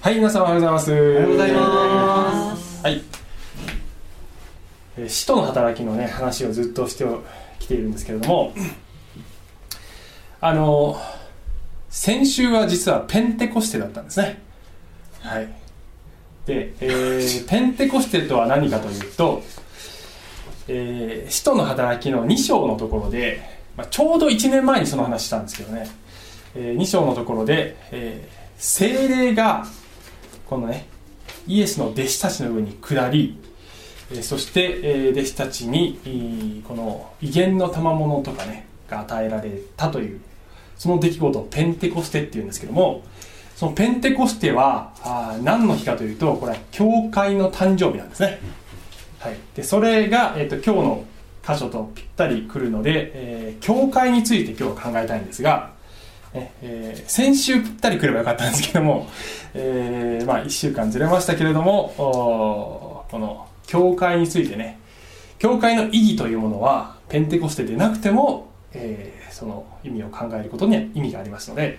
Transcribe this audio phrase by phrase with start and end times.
[0.00, 0.92] はい皆さんおはようございます。
[0.92, 2.82] おはようございます。
[2.82, 3.02] はい。
[4.98, 7.04] えー使徒の働きのね話をずっとして
[7.58, 8.52] きているんですけれども
[10.40, 11.00] あの
[11.88, 14.42] 先週は実はペンテコステだったんですね。
[15.20, 15.48] はい。
[16.46, 19.42] で、えー ペンテコステとは何かというと、
[20.68, 23.40] えー使徒の働きの2章のところで、
[23.76, 25.88] まあ、ちょうど1年前にその話したんですけどね、
[26.56, 29.66] え2章のところで、えー精霊が
[30.48, 30.86] このね
[31.48, 33.36] イエスの弟子たちの上に下り、
[34.22, 40.20] そして、弟子たちにこの威厳の賜物とかねが与えられたという
[40.78, 43.02] その出来事をペンテコステっていうんですけども
[43.56, 44.92] そのペンテコステは
[45.42, 48.38] 何の日かというとこれは教会の誕生日なんですね、
[49.18, 51.04] はい、でそれが、えー、と今日の
[51.44, 55.71] 箇所とぴったりくるので、えー教会について今日は考えたいんですが、
[56.34, 59.08] えー先週ぴったり来ればよかったんですけども、
[59.54, 64.78] えーまあ、1週間ずれましたけれどもこの教会についてね
[65.38, 71.78] 教会の意義というものはペンテコステでなくても、えーその意味を考えることには意味がありますので、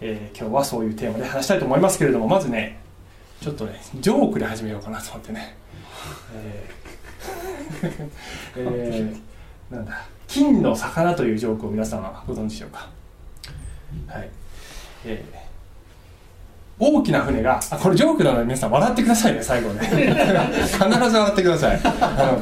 [0.00, 2.78] えー今日はそういうテーマで話したいと思いますけれどもまずね
[3.40, 5.54] ちょっとねジョークで始めようかなと思ってね。
[6.34, 8.10] えー
[8.56, 12.88] えーなんだ金の魚というジョークを皆さんはご存知でしょうか？
[14.06, 14.28] はい。
[15.04, 15.40] えー
[16.82, 19.80] 大きな船があこれジョークなので皆さん笑ってくださいね最後ね。
[19.84, 21.80] 必ず笑ってください。
[21.84, 22.38] あ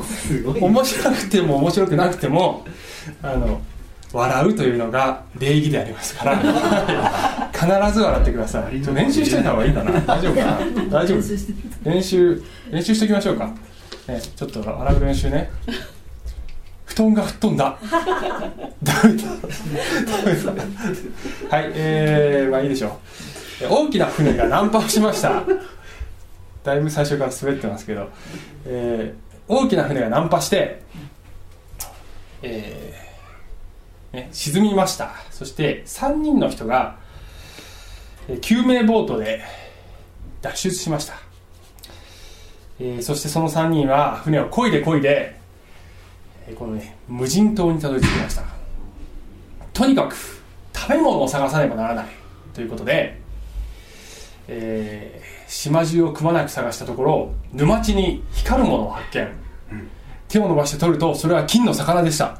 [0.47, 2.65] の面白くても面白くなくても
[3.21, 3.61] あの
[4.13, 6.37] 笑うというのが礼儀でありますから
[7.53, 8.81] 必ず笑ってください。
[8.81, 9.91] ちょ練習しといた方がいいかな。
[10.03, 10.59] 大丈夫かな？
[10.89, 11.23] 大丈夫？
[11.83, 12.41] 練習
[12.71, 13.51] 練習しておきましょうか、
[14.07, 15.51] ね、ちょっと笑う練習ね。
[15.67, 15.73] 布
[17.05, 17.79] 団が吹っ飛んだ。
[18.83, 19.25] ダメだ
[20.07, 20.53] ダメだ
[21.57, 23.67] はいえー、まあいいでしょう。
[23.69, 25.43] 大きな船が難破をしました。
[26.65, 28.09] だいぶ最初から滑ってますけど、
[28.67, 30.83] えー大きな船が難破して、
[32.43, 35.12] えーね、沈みました。
[35.31, 36.99] そして3人の人が
[38.43, 39.43] 救命ボートで
[40.43, 41.15] 脱出しました、
[42.78, 45.38] えーそしてその3人は船を漕いで漕いで、
[46.54, 48.42] このね無人島にたどり着きました。
[49.72, 50.16] とにかく
[50.75, 52.06] 食べ物を探さねばならない。
[52.54, 53.20] ということで、
[54.48, 59.26] えー島中をくまなく探したところ沼地に光るものを発見、
[60.28, 62.38] 手を伸ばして取るとそれは金の魚でした。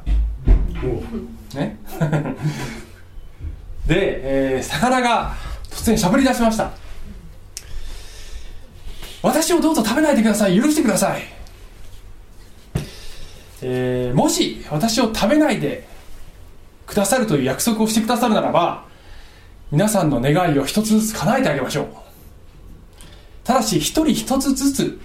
[1.55, 1.77] ね？
[3.87, 5.33] で、えー魚が
[5.71, 6.71] 突然しゃぶり出しました。
[9.23, 10.55] 私をどうぞ食べないでください。
[10.59, 11.21] 許してください、
[13.61, 15.87] えーもし私を食べないで
[16.87, 18.85] くださるという約束をしてくださるならば
[19.71, 21.87] 皆さんの願いを一つずつ叶えてあげましょう。
[23.43, 25.01] ただし一人一つずつ、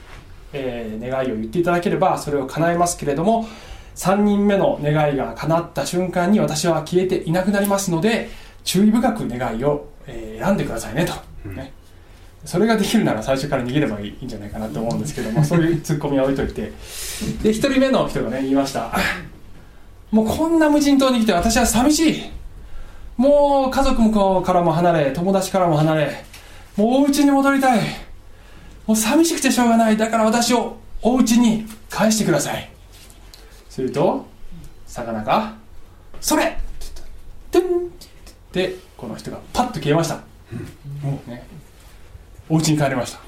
[0.53, 3.47] えー願いを言っていただければそれを叶えますけれども
[3.97, 8.28] 3人目の願いが叶った瞬間に私は消えていなくなりますので
[8.65, 11.15] 注意深く願いを、えー選んでくださいねと、
[11.48, 11.72] ね
[12.44, 16.72] それができるなら最初から逃げればいいんじゃないかなと思うんですけども そういうツッコミは置いといて。
[17.43, 18.93] で1人目の人がね言いました。
[20.10, 22.22] もうこんな無人島に来て私は寂しい。
[23.16, 26.25] もう家族もからも離れ友達からも離れ
[26.77, 27.81] もうお家に戻りたい。
[28.87, 29.97] もう寂しくてしょうがない。
[29.97, 32.71] だから私をお家に返してください。
[33.71, 34.27] すると
[34.87, 35.54] 魚が
[36.21, 36.56] 「それ!」っ
[38.53, 40.15] てこの人がパッと消えました、
[41.27, 41.44] ね、
[42.49, 43.21] お家に帰りました、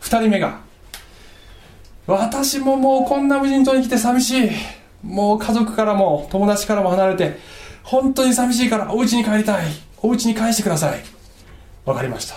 [0.00, 0.60] 二人目が
[2.06, 4.50] 「私ももうこんな無人島に来て寂しい。
[5.02, 7.38] もう家族からも友達からも離れて
[7.82, 9.66] 本当に寂しいからお家に帰りたい。
[10.02, 11.00] お家に帰してください。
[11.84, 12.36] わかりました。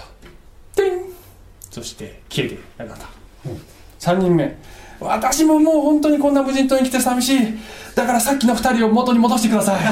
[1.72, 3.07] そして消えてなくなった、
[3.99, 4.57] 3人目。
[4.99, 7.39] 私ももう本当にこんな無人島に来て寂しい。
[7.95, 9.75] だからさっきの2人を元に戻してください。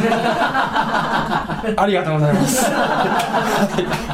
[1.75, 2.65] ありがとうございます。
[2.65, 2.71] は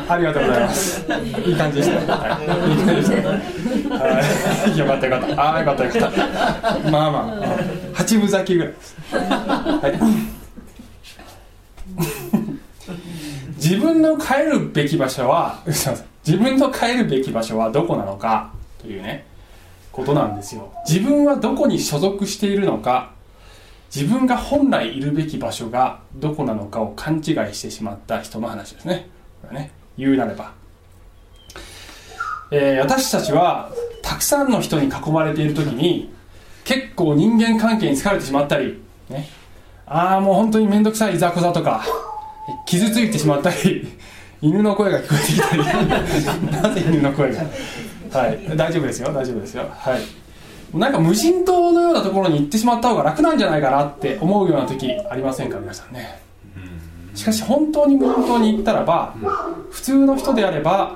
[0.08, 0.12] い。
[0.12, 1.06] ありがとうございます。
[1.46, 1.96] いい感じでした。
[1.96, 3.16] い、いい感じでした。
[3.16, 3.42] ね
[3.90, 4.78] はい。
[4.78, 5.42] よかったよかった。
[5.42, 6.90] ああよかったよかった。
[6.92, 7.46] まあまあ。
[7.94, 8.96] 八分咲きぐらいです。
[9.12, 10.34] はい。
[13.58, 15.62] 自分の帰るべき場所は
[16.26, 18.52] 自分の帰るべき場所はどこなのか
[18.82, 19.26] というね
[19.94, 20.74] ことなんですよ。
[20.88, 23.12] 自分はどこに所属しているのか
[23.96, 27.24] 自分が本来いるべき場所がどこなのかを勘違い
[27.54, 29.08] してしまった人の話ですね。
[29.42, 30.52] これね言うなれば、
[32.52, 36.12] えー私たちはたくさんの人に囲まれている時に
[36.66, 39.30] 結構人間関係に疲れてしまったり、ね、
[39.86, 41.86] ああもう本当に面倒くさいいざこざとか
[42.66, 43.88] 傷ついてしまったり
[44.42, 45.64] 犬の声が聞こえてきたり。
[46.52, 47.44] なぜ犬の声が？
[48.14, 48.58] はい。
[48.58, 49.12] 大丈夫ですよ。
[49.12, 49.66] 大丈夫ですよ。
[49.70, 50.02] はい。
[50.78, 56.22] なんか無人島のようなところに行ってしまった方が楽なんじゃないかなって思うような時ありませんか皆さんね。
[57.14, 59.16] しかし本当に無人島に行ったらば
[59.70, 60.96] 普通の人であれば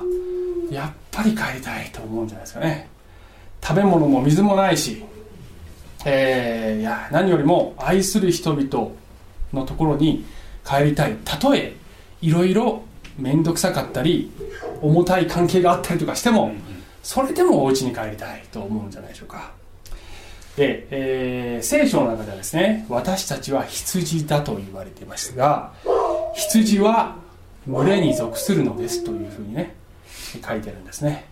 [0.68, 2.88] やっぱり帰りたいと思うんじゃないですかね。
[3.62, 5.04] 食べ物も水もないし、
[6.04, 8.90] えー、いや何よりも愛する人々
[9.52, 10.24] のところに
[10.64, 11.16] 帰りたい。
[11.24, 11.74] たとえ
[12.20, 12.82] いろいろ
[13.16, 14.30] 面倒くさかったり
[14.82, 16.52] 重たい関係があったりとかしても
[17.02, 19.52] それでもお家に帰りたいと思うんじゃないでしょうか。
[20.56, 25.72] で、えー、聖書の中ではですね私たちは羊だと言われていますが
[26.34, 27.16] 羊は
[27.64, 29.76] 群れに属するのですというふうにね
[30.44, 31.26] 書いてるんですね。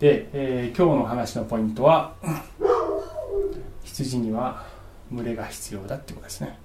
[0.00, 2.14] で、えー、今日の話のポイントは
[3.84, 4.64] 羊には
[5.12, 6.58] 群れが必要だってことですね、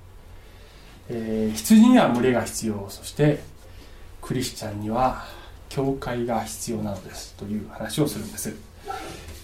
[1.09, 3.41] えー、羊には群れが必要そして
[4.21, 5.25] クリスチャンには
[5.73, 8.55] 教会が必要なのですという話をするんです。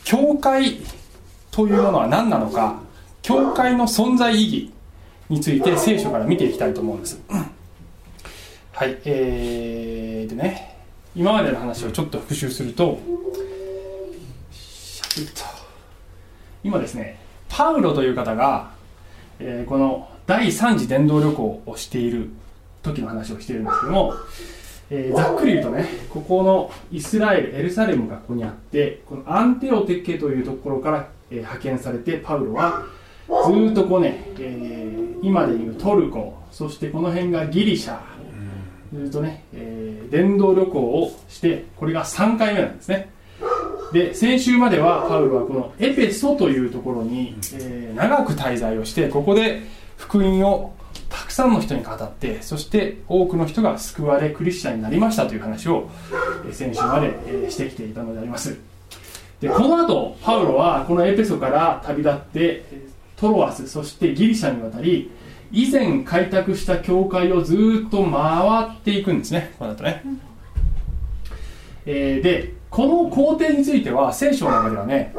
[0.04, 0.78] 教会
[1.50, 2.80] というものは何なのか
[3.24, 4.72] 教会の存在意義
[5.28, 7.20] について聖書から見ていきたいと思うんです。
[8.74, 10.78] はいえー、でね
[11.16, 13.00] 今までの話をちょっと復習すると
[16.64, 18.70] 今ですねパウロという方が、
[19.40, 22.30] えー、この第3次伝道旅行をしている
[22.84, 24.14] 時の話をしているんですけども、
[24.91, 32.86] えー、ざっくり言うとねここのイスラエルエルサレムがここにあってこのアンテオテッケというところから、えー、派遣されてパウロは
[33.27, 38.00] ずっとこうね、えー、今でいうトルコそしてこの辺がギリシャ
[38.94, 43.09] ずっとね、えー、伝道旅行をしてこれが3回目なんですね。
[43.94, 49.63] で先週まではパウロはこのエペソというところに、えー、長く滞在をしてここで
[49.97, 50.74] 福音を
[51.09, 55.89] たくさんの人に語ってそして多くの人が救われクリスチャンになりましたという話を、
[56.51, 58.57] 先週まで、してきていたのであります。
[59.41, 62.63] でこの後パウロはこのエペソから旅立って
[63.15, 65.11] トロアスそしてギリシャに渡り
[65.51, 70.03] 以前開拓した教会をずっと回っていくんですねこの後ね、
[71.85, 75.13] えー、でこの工程については聖書の中ではね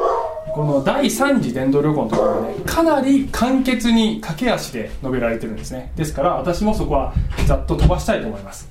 [0.52, 5.92] この第3次伝道旅行のところはねかなり簡潔に駆け足で述べられてるんですね。
[5.96, 7.14] ですから私もそこは
[7.46, 8.68] ざっと飛ばしたいと思います。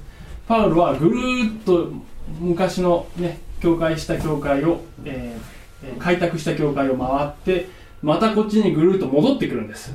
[0.48, 1.16] パウロはぐる
[1.62, 1.92] っと
[2.40, 7.70] 昔のね教会した教会を、えー、開拓した教会を回って
[8.02, 9.94] またこっちにぐるっと戻ってくるんです。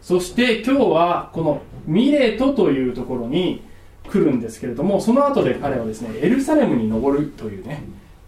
[0.00, 3.62] そして今日はこのミレトというところに
[4.08, 7.84] 来るんですけれどもその後で彼はですねエルサレムに登るというね、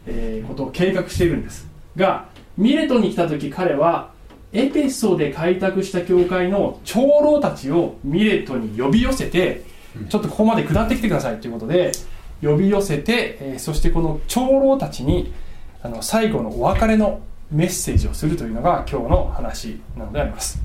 [0.06, 1.68] えー、ことを計画しているんです。
[1.96, 4.12] がミレトに来た時彼は
[4.52, 9.64] エペソで開拓した教会の長老たちをミレトに呼び寄せて
[10.08, 11.92] ちょっとここまで下ってきてくださいということで
[12.42, 15.32] 呼び寄せて、えー、そしてこの長老たちに
[15.82, 17.20] あの最後のお別れの
[17.50, 20.60] メッセージをするというのが今日の話なのであります。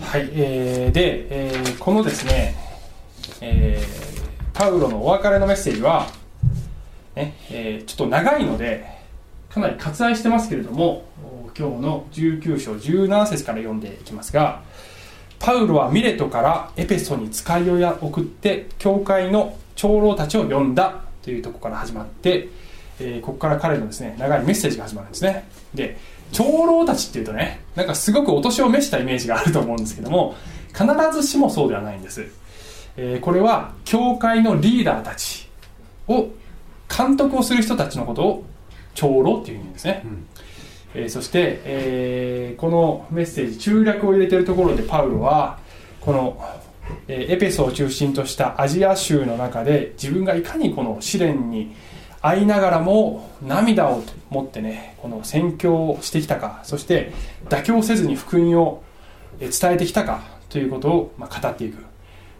[0.00, 2.54] はい、えー、で、えー、このですね、
[3.40, 6.06] えー、パウロのお別れのメッセージは、
[7.16, 8.99] ねえー、ちょっと長いので
[9.50, 11.04] かなり割愛してますけれども
[11.58, 14.62] 今日の19章17節から読んでいきますが
[15.40, 22.48] パウロはミレトからエペソに使いを送って教会の長老たちを呼んだというとこから始まって、
[23.00, 25.48] えー、ここから彼のですね長いメッセージが始まるんですね。
[25.74, 25.98] で
[26.32, 30.36] 長老たちっていうとねなんかすごくお年を召したイメージがあると思うんですけども
[30.68, 32.24] 必ずしもそうではないんです、
[32.96, 35.48] えー、これは教会のリーダーたち
[36.06, 36.28] を
[36.94, 38.44] 監督をする人たちのことを
[38.94, 40.26] 長老っていう意味ですね、うん、
[40.94, 45.58] えー、そして、えー、このメッセージ中略を入れてるところでパウロは
[46.00, 46.42] この
[47.08, 51.74] エペソを中心としたアジア州の中で自分がいかにこの試練に
[52.22, 57.12] 会いながらも涙を持ってねこの宣教をしてきたかそして
[57.48, 58.82] 妥協せずに福音を
[59.38, 61.90] 伝えてきたかということをま語っていく。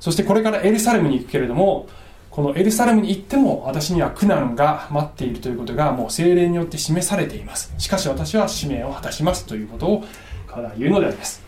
[0.01, 1.87] そしてこれからエルサレムに行くけれども
[2.31, 7.75] このエルサレムに行っても私には苦難が待っているということがもう精霊によって示されています。
[7.79, 10.05] しかし私は使命を果たしますということを
[10.47, 11.43] 彼は言うのであります、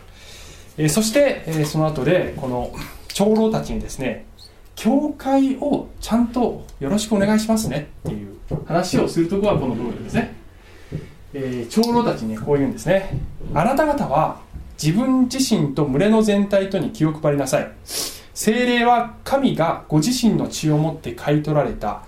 [0.77, 2.73] えそして、えその後でこの
[3.09, 4.25] 長老たちにですね
[4.75, 10.35] 教会をちゃんとよろしくお願いしますねっていう話をするところはこの部分ですね、
[11.33, 13.19] えー、長老たちにこう言うんですね。
[13.53, 14.41] あなた方は
[14.81, 17.71] 自分自身と群れの全体とに気を配りなさい。
[18.33, 22.03] 精霊は神がご自身の血をもって買い取られた。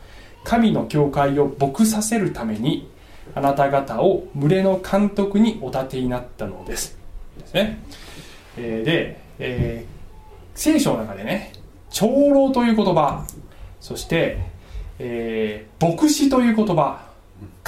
[0.46, 2.88] 神の教会を牧させるために
[3.34, 6.98] あなた方を群れの監督にお立てになったのです。
[7.40, 7.84] ですね、
[8.56, 11.52] えー、で、えー、聖書の中でね
[11.90, 13.26] 長老という言葉
[13.82, 14.38] そして、
[15.00, 17.06] えー牧師という言葉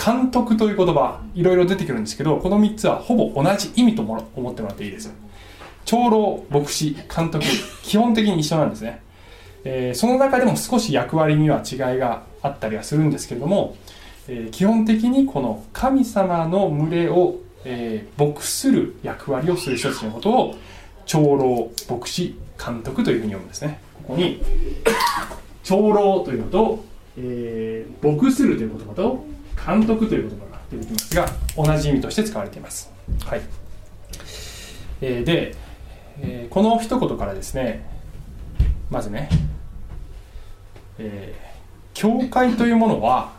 [0.01, 4.15] 監督という言葉いろいろ出てくるんですけどこの3つはほぼ同じ意味と思
[4.51, 5.13] ってもらっていいです。
[5.87, 7.45] 長老牧師監督
[7.81, 9.01] 基本的に一緒なんですね、
[9.63, 13.77] えーその中でも少し役割には違いがあったりはするんですけれども、
[14.27, 20.55] えー基本的にこの神様の群れを、えー牧する役割をする人たちのことを
[21.05, 23.79] 長老牧師監督というふうに読むんですね。
[24.03, 24.43] ここに
[25.63, 26.83] 長老というのと、
[27.17, 29.25] えー牧するという言葉と
[29.65, 32.91] 監督という言葉が出てきますが同じ意味として使われています、
[33.25, 33.41] はい。
[35.01, 35.55] えーで、
[36.21, 37.85] えーこの一言からですね
[38.89, 39.29] まずね、
[40.97, 41.47] えー
[41.93, 43.31] 教会というものは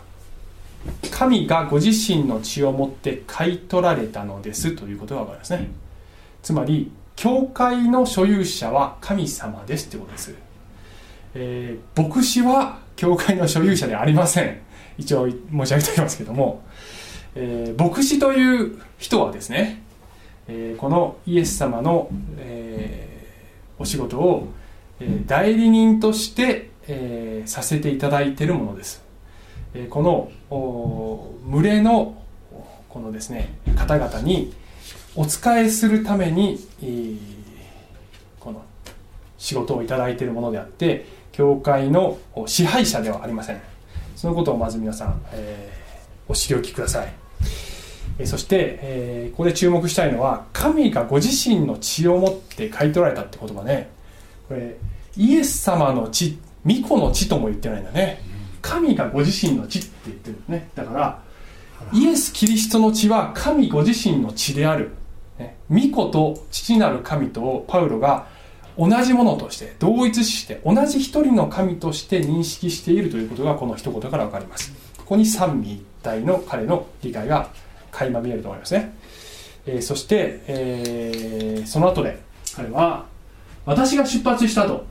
[1.12, 5.68] 神がご自身の血をもって買い取られたのですということが分かりますね。
[6.42, 10.34] つまり教会の所有者は神様ですということです、
[11.34, 14.60] えー牧師は教会の所有者ではありません。
[14.98, 16.64] 一応申し上げておきますけども、
[17.36, 19.82] えー牧師という人はですね、
[20.48, 23.06] えこのイエス様の、え
[23.78, 24.48] お仕事を、
[24.98, 29.02] え代理人として、えさせていただいているものです、
[29.74, 30.32] えこの
[31.46, 32.22] 群れの
[32.88, 34.54] このですね方々に
[35.14, 36.58] お仕えするために、
[38.40, 38.62] この
[39.36, 43.60] 仕事をいただいているものであって教会の支配者ではありません。
[44.16, 45.72] そのことをまず皆さん、え
[46.26, 47.12] お知りおきください。
[48.26, 53.88] そして、えーここで注目したいのは神がご自身の血をもって買い取られたって言葉ね。
[54.48, 54.76] これ
[55.16, 58.20] イエス様の血巫女の血とも言ってないんだね。
[58.60, 60.70] 神がご自身の血って言ってるね。
[60.74, 61.22] だから
[61.92, 64.90] イエス・キリストの血は神ご自身の血である。
[65.38, 65.56] ね。
[65.68, 68.26] 巫女と父なる神とパウロが
[68.76, 74.72] 同じものとして同一視して同じ一人の神として認識しているということがこの一言から分かります。
[74.96, 77.48] ここに三位一体の彼の理解が
[77.98, 78.94] 垣間見えると思いますね、
[79.66, 82.20] えーそして、えーその後で
[82.54, 83.06] 彼は
[83.66, 84.84] 私が出発した後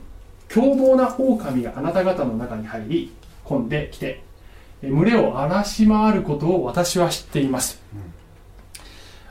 [0.48, 3.12] 凶暴な狼があなた方の中に入り
[3.44, 4.22] 込んできて
[4.82, 7.80] えー群れを荒らし回ることを私は知っています、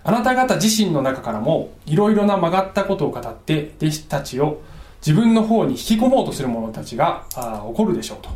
[0.03, 4.62] あなた方自身の中からもいろいろな曲がったことを語って弟子たちを
[5.05, 8.29] 自分の方に引き込もうとする者たちがあー起こるでしょうと。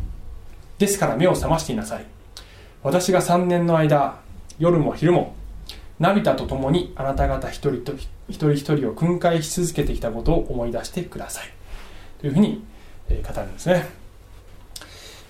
[0.77, 2.05] ですから目を覚ましていなさい。
[2.83, 4.19] 私が3年の間
[4.62, 5.34] 夜も昼も
[6.00, 7.94] 涙とともにあなた方一人と
[8.30, 11.51] 一人一人を訓戒し続けてきたことを思い出してください。
[12.20, 12.63] というふうに、
[13.10, 13.89] え語るんですね、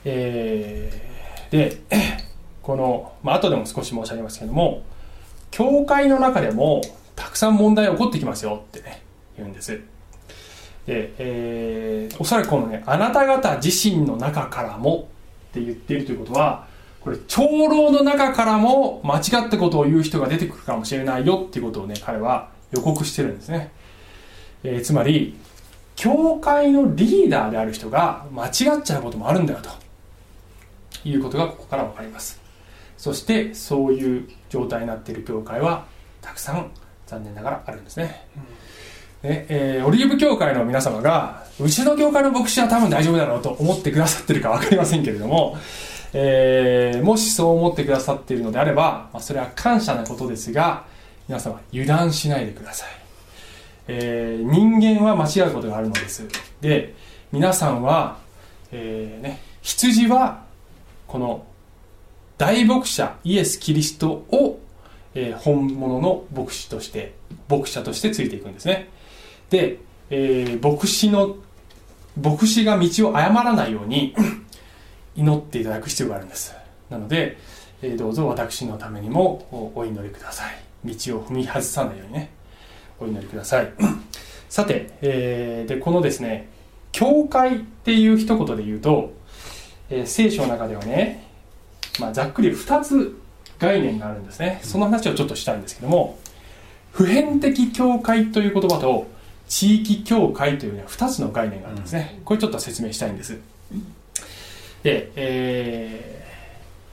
[0.04, 1.82] えーで
[2.62, 4.84] この、まあ後でも少し申し上げますけども
[5.50, 6.82] 教会の中でも
[7.16, 9.02] たくさん問題起こってきますよってね
[9.38, 9.80] 言うんです。
[10.86, 15.08] で、えーおそらくこのねあなた方自身の中からも
[15.52, 16.68] って言っているということは
[17.02, 23.72] これ長老の中からも間違ったことを言う人が出てくるかもしれないよっていうことをね彼は予告してるんですね、
[24.64, 25.36] えーつまり
[25.96, 29.70] 教会のリーダーである人が間違っちゃうこともあるんだよと。
[31.04, 32.40] いうことがここから分かります。
[32.98, 35.86] そしてそういう状態になっている教会は
[36.22, 36.72] たくさん
[37.08, 38.28] 残念ながらあるんですね、
[39.24, 45.58] ねえーオリーブ教会の皆様がうちの教会の牧師は多分大丈夫だろうと思ってくださってるか分かりませんけれども、
[46.14, 50.86] えーもしそう思ってくださっているのであれば、まあ、それは感謝なことですが
[51.28, 52.90] 皆様油断しないでください、
[53.88, 56.28] えー人間は間違うことがあるのです。
[56.60, 56.94] で
[57.32, 58.18] 皆さんは、
[58.72, 60.44] えーね、羊は
[61.08, 61.46] この
[62.38, 64.60] 大牧者イエス・キリストを、
[65.14, 67.14] えー本物の牧師として
[67.48, 68.90] 牧者としてついていくんですね。
[69.50, 69.78] で、
[70.10, 71.38] え牧師の
[72.22, 74.14] 牧師が道を誤らないように
[75.16, 76.54] 祈っていただく必要があるんです。
[76.90, 77.38] なので、
[77.82, 80.56] えーどうぞ私のためにもお祈りください。
[80.86, 82.30] 道を踏み外さないようにね。
[83.00, 83.72] お祈りください。
[84.50, 86.50] さて、えーでこのですね
[86.92, 89.14] 教会っていう一言で言うと、
[89.90, 91.28] えー聖書の中ではね、
[92.00, 93.18] まあ、ざっくり2つ
[93.60, 94.60] 概念があるんですね。
[94.64, 96.20] その話をちょっとしたいんですけども
[96.92, 99.08] 普遍的教会という言葉と
[99.48, 103.38] 地域教会という、ね、2つの概念があるんですね、これちょっと説明したいんです。
[104.84, 106.22] で、えー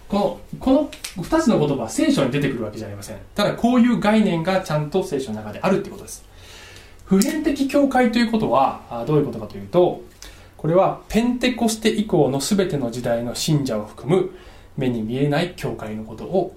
[0.09, 0.91] このこの
[1.23, 3.19] 2つの言葉は聖書に出てくるわけじゃありません。
[3.35, 6.25] ただこういう概念がちゃんと聖書の中であるってことです。
[7.05, 10.03] 普遍的教会ということはどういうことかというと
[10.59, 14.31] これはペンテコステ以降の全ての時代の信者を含む
[14.77, 16.55] 目に見えない教会のことを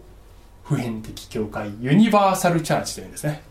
[0.64, 3.44] 普遍的教会ユニバーサルチャーチというんですね、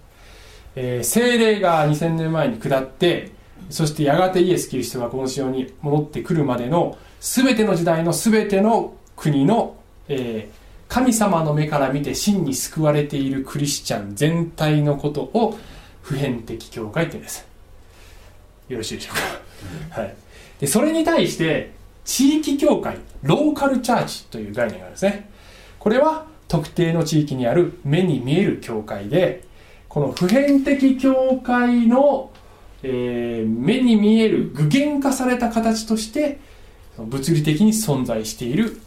[0.77, 3.31] えー聖霊が2000年前に下って
[3.71, 9.77] そしてやがてイエス・キリストがこの地上に戻ってくるまでの全ての時代の全ての国の、
[10.09, 15.59] えー、神様の目から見て真に救われているクリスチャン全体のことを
[16.03, 17.47] 普遍的教会って言うんです。
[18.69, 20.15] よろしいでしょうか、はい、
[20.61, 21.73] でそれに対して
[22.05, 25.31] 地域教会ローカルチャーチという概念があるんですね。
[25.79, 29.45] これは特定の地域にある目に見える教会で
[29.89, 32.31] この普遍的教会の、
[32.83, 36.39] えー、目に見える具現化された形として
[37.07, 38.81] 物理的に存在している、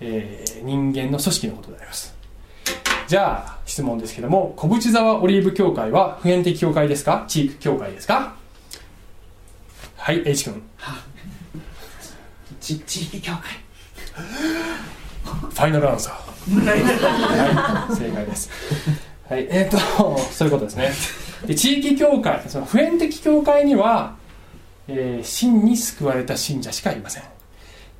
[0.00, 2.14] えー、人間の組織のことであります。
[3.08, 7.24] じゃあ質問ですけども小淵沢オリーブ教会は普遍的教会ですか？
[7.26, 8.34] 地域教会ですか？
[9.96, 10.62] はい H 君。
[12.60, 13.40] 地域教会。
[14.14, 16.14] ファイナルアンサー。
[16.64, 18.48] はい正解です。
[19.28, 20.92] はいえっ、ー、とそういうことですね。
[21.46, 24.16] で地域教会その普遍的教会には、
[24.88, 27.22] えー、真に救われた信者しかいません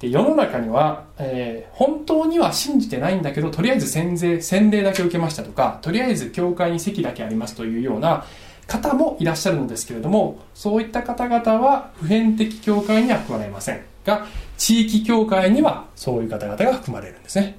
[0.00, 8.25] で世の中には、えー、本当には信じてないんだけどとりあえず洗礼洗礼だけ受けましたとかとりあえず教会に席だけありますというような
[8.66, 13.83] 方もいらっしゃるのですけれどもそういった方々は普遍的教会には含まれません。
[14.02, 14.26] が
[14.57, 17.59] 地域教会にはそういう方々が含まれるんですね。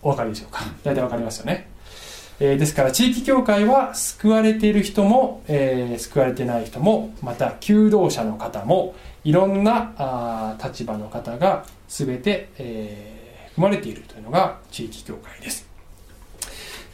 [0.00, 0.60] お分かりでしょうか？
[0.82, 1.68] 大体分かりますよね、
[2.40, 8.94] えー、ですから地域教会は救われている人も、えー、救われてない人もまた求道者の方も
[9.28, 15.68] いろんなあ立場の方が全て、えー、含まれているというのが地域教会です。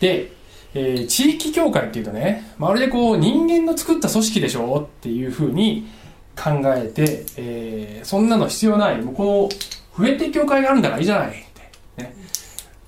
[0.01, 0.33] で、
[0.75, 5.87] えー、地域教会っていうとねまるでこう人間の作った組織でしょっていうふうに
[6.35, 9.01] 考えて、えー、そんなの必要ない。
[9.01, 9.49] もうこ
[9.97, 12.17] の増えて教会があるんだからいいじゃないって、ね、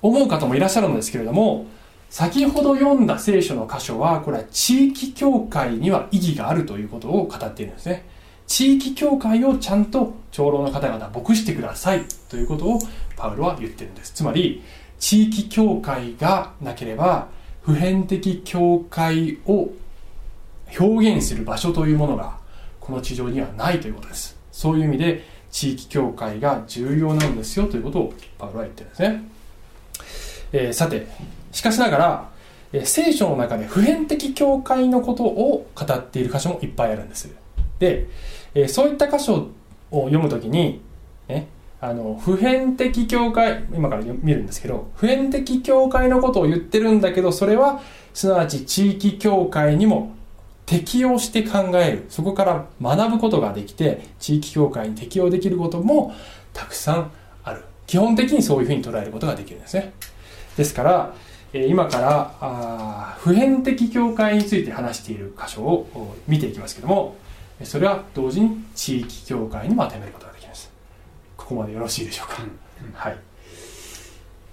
[0.01, 1.67] 思う方もいらっしゃるんですけれども
[2.09, 8.16] 先ほど読んだ聖書の箇所はこれは地域教会には意義があるということを語っているんですね。
[8.47, 12.79] 地域教会をちゃんと長老の方々牧してくださいということを
[13.15, 14.13] パウロは言ってるんです。
[14.13, 14.63] つまり
[14.99, 17.27] 地域教会がなければ
[17.61, 19.69] 普遍的教会を
[20.79, 22.37] 表現する場所というものが
[22.79, 24.37] この地上にはないということです。
[24.51, 29.23] そういう意味で地域教会が重要なんですよということをパウロは言ってるんですね、
[30.51, 31.07] えー、さて
[31.51, 32.29] しかしながら、
[32.73, 37.29] えー、聖書の中で普遍的教会のことを語っている箇所もいっぱいあるんです。
[37.79, 38.07] で、
[38.57, 39.49] えー、そういった箇所
[39.91, 40.81] を読むときに、
[41.27, 41.47] ね、
[41.79, 47.81] あの普遍的教会今から見るんですけど普遍的教会のことを言ってるんだけどそれは
[48.15, 50.15] すなわち地域教会にも
[50.65, 52.05] 適用して考える。
[52.09, 56.13] そこから学ぶことができて地域協会に適用できることも
[56.51, 57.11] たくさん
[57.45, 57.63] ある。
[57.85, 59.93] 基本的にそういうふうに捉えることができるんですね。
[60.57, 61.13] ですから
[61.53, 67.15] 今からあ普遍的教会について話している箇所を見ていきますけども
[67.63, 70.71] それは同時に地域教会にも当てはめることができます。
[71.35, 73.17] ここまでよろしいでしょうか、うん、はい。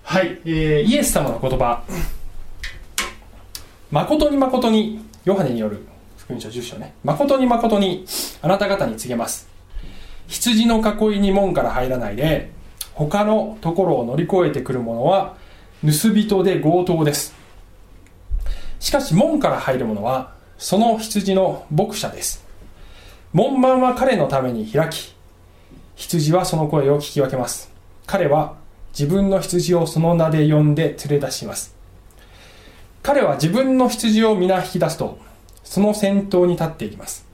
[0.02, 1.82] はい、えー、イエス様の言葉。
[3.90, 5.84] 誠に誠にヨハネによる
[6.18, 6.94] 福音書10章ね。
[7.04, 8.06] 誠に誠に
[8.42, 9.48] あなた方に告げます。
[10.26, 12.50] 羊の囲いに門から入らないで
[12.94, 15.36] 他のところを乗り越えてくる者は
[15.82, 17.34] 盗人で強盗です。
[18.80, 22.43] しかし門から入る者はその羊の牧者です
[23.34, 25.12] 門番は彼のために開き
[25.96, 27.68] 羊はその声を聞き分けます。
[28.06, 28.54] 彼は
[28.96, 31.74] 自分の羊をその名で呼んで連れ出します。
[33.02, 35.18] 彼は自分の羊を皆引き出すと
[35.64, 37.26] その先頭に立っていきます。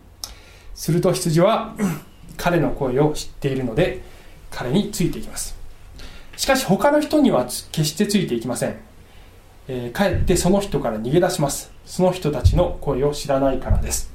[0.74, 1.76] すると羊は
[2.38, 4.00] 彼の声を知っているので
[4.50, 5.54] 彼についていきます。
[6.34, 8.76] しかし他の人には決してついていきません、
[9.68, 11.70] えー、かえってその人から逃げ出します。
[11.84, 14.10] その人たちの声を知らないからです、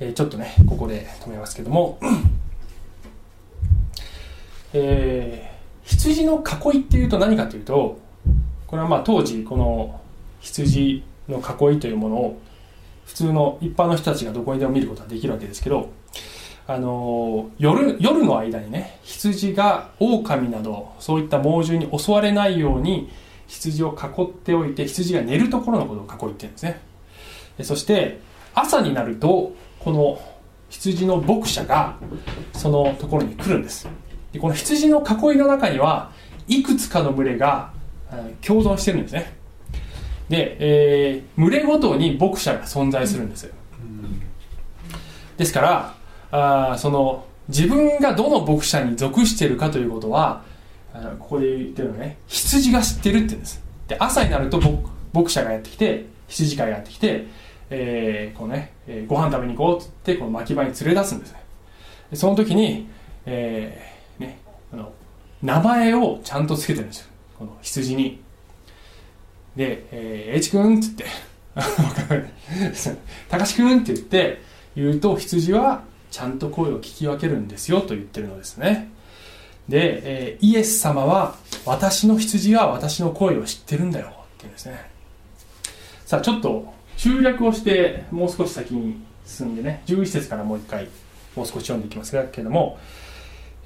[0.00, 1.98] え、ちょっとねここで止めますけども、
[4.72, 7.98] えー、羊の囲いっていうと何かというと
[8.66, 10.00] これはまあ当時この
[10.40, 12.40] 羊の囲いというものを
[13.06, 15.90] 普通の一般の人たちがどこにでも見ることができるわけですけど
[16.68, 23.10] あの夜夜の間にね羊が狼などそういった猛獣に襲われないように
[23.46, 26.80] 羊を囲っておいて羊が寝るところのことを囲いってるんですね。
[27.62, 28.20] そして
[28.54, 29.52] 朝になると
[29.86, 30.20] この
[30.68, 31.96] 羊の牧者が
[32.52, 33.88] そのところに来るんです。
[34.32, 36.10] でこの羊の囲いの中には
[36.48, 37.70] いくつかの群れが
[38.44, 39.32] 共存してるんですね。
[40.28, 43.48] で、えー、群れごとに牧者が存在するんです、
[45.36, 45.94] ですから
[46.72, 50.42] あその自分がどの牧者に属しているかということは
[51.20, 53.62] ここで言ってるのね羊が知ってるって言うんです。
[53.86, 54.60] で朝になると
[55.12, 57.28] 牧者がやってきて羊飼いがやってきて、
[57.70, 61.40] えーこうねえー、ご飯食べに行こうってこの牧場に連れ出すんですね。
[62.14, 62.88] その時に、
[63.24, 64.38] えーね、
[64.72, 64.92] あの
[65.42, 67.08] 名前をちゃんとつけてるんですよ。
[67.38, 68.22] この羊に。
[69.56, 71.04] で「えー、H 君」っつって
[73.28, 74.42] 「たかし君」って言って
[74.76, 78.90] 言うと羊はちゃんと声を聞き分けるんですよと言ってるのですね。
[79.68, 84.90] で、えー、イエス様は私の羊は私の声を知ってるんだよって言うんですね。
[86.04, 90.88] さあちょっと集約をしてもう少し先に進んでね11節からもう一回
[91.34, 92.78] もう少し読んでいきますけれども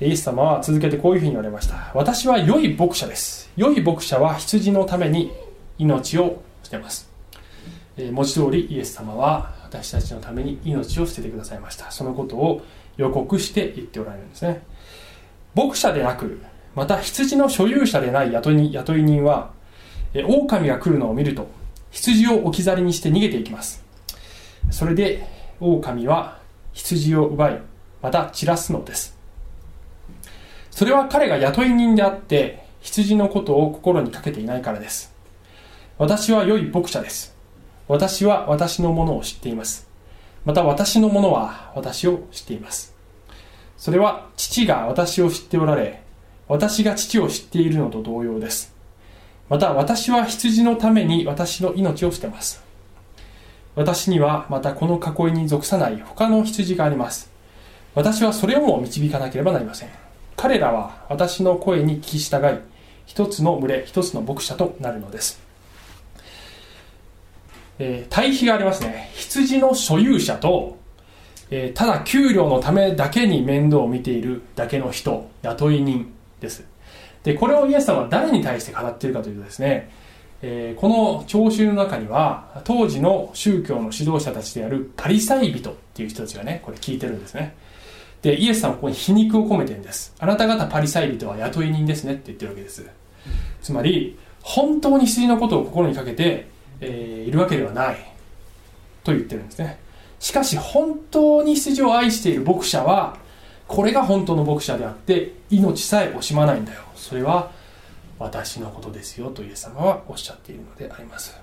[0.01, 1.93] イエス様は続けてこういうふうに言われました。
[1.95, 3.51] 私は良い牧者です。
[3.55, 5.31] 良い牧者は羊のために
[5.77, 7.11] 命を捨てます、
[7.99, 11.91] えー、文字通りイエス様は私たちのために命を捨ててくださいました。
[11.91, 12.63] そのことを
[12.97, 14.63] 予告して言っておられるんですね。
[15.55, 16.41] 牧者でなく
[16.75, 19.51] また羊の所有者でない雇い雇い人は
[20.15, 21.47] 狼が来るのを見ると
[21.91, 23.85] 羊を置き去りにして逃げていきます。
[24.71, 25.27] それで
[25.61, 26.39] 狼は
[26.73, 27.61] 羊を奪い
[28.03, 29.17] また散らすのです。
[30.71, 35.13] それは彼が雇い人であって羊のことを心にかけていないからです。
[35.99, 37.37] 私は良い牧者です。
[37.89, 39.89] 私は私のものを知っています。
[40.45, 42.95] また私のものは私を知っています。
[43.77, 46.03] それは父が私を知っておられ
[46.49, 48.75] 私が父を知っているのと同様です。
[49.51, 52.63] また私は羊のために私の命を捨てます。
[53.75, 57.31] 私にはまたこの囲いに属さない他の羊があります。
[57.95, 59.89] 私はそれをも導かなければなりません。
[60.37, 62.61] 彼らは私の声に聞き従い
[63.07, 65.41] 一つの群れ一つの牧者となるのです、
[67.81, 69.11] えー、対比がありますね。
[69.15, 70.79] 羊の所有者と、
[71.51, 76.07] えー、ただ給料のためだけに面倒を見ているだけの人雇い人
[76.41, 76.70] です。
[77.25, 79.91] でこれをイエス様は誰に対して語っているかというとですね
[80.43, 87.55] えー、この聴衆の中には当時の宗教の指導者たちであるパリサイ人っていう人たちがねこれ聞いてるんですね。
[88.23, 90.15] でイエスさんはここに皮肉を込めてるんです。
[90.19, 92.87] あなた方パリサイ人は雇い人ですねって言ってるわけです。
[93.63, 96.49] つまり本当に羊のことを心にかけて、
[96.81, 97.97] えー、いるわけではない。
[99.05, 99.79] と言ってるんですね。
[100.19, 103.17] しかし本当に羊を愛している牧者は
[103.71, 106.81] これが本当の牧者であって命さえ惜しまないんだよ。
[106.97, 107.53] それは
[108.19, 111.41] 私のことですよとイエス様はおっしゃっているのであります、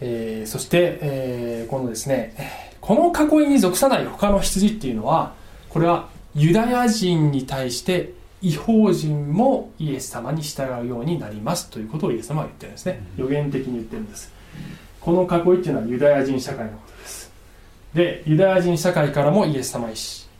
[0.00, 2.34] えー、そして、えー、このですね。
[2.80, 5.34] この囲いに属さない他の羊っていうのは
[5.68, 13.06] これはユダヤ人に対して違法人もイエス様に従うようになりますということをイエス様は言ってるんですね。
[13.16, 14.32] 予言的に言ってるんです。
[15.00, 16.87] この囲いっていうのはユダヤ人社会のこと
[17.94, 19.88] でユダヤ人社会からもイエス様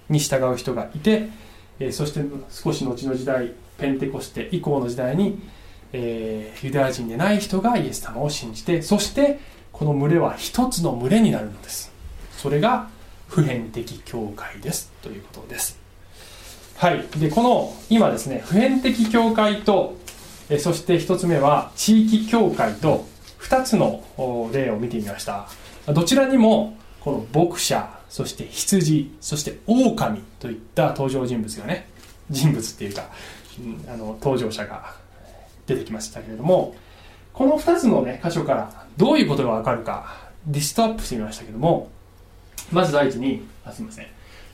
[0.09, 1.29] に従う人がいて
[1.93, 5.41] そして少し後の時代ペンテコステ以降の時代に、
[5.93, 9.39] え、ユダヤ人でない人がイエス様を信じてそして
[9.73, 11.93] この群れは一つの群れになるのです。
[12.37, 12.89] それが
[13.29, 15.79] 普遍的教会ですということです。
[16.77, 17.07] はい。
[17.19, 19.97] でこの今ですね普遍的教会と
[20.51, 23.07] えそして一つ目は地域教会と
[23.41, 24.03] 2つの
[24.53, 25.49] 例を見てみました。
[25.87, 26.77] どちらにも
[27.09, 31.89] この牧者そして羊そして狼といった登場人物がね
[32.29, 33.09] 人物っていうか
[33.89, 34.95] あの登場者が
[35.67, 36.77] 出てきましたけれども
[37.33, 41.91] この2つの、ね、箇所からどういうことが分かるかリストアップしてみましたけども
[42.71, 44.07] まず第一にあすみません。